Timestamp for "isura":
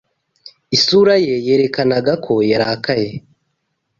0.75-1.15